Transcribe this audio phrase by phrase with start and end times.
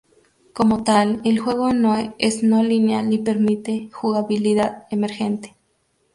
[0.53, 1.69] Como tal, el juego
[2.17, 5.55] es no lineal y permite jugabilidad emergente.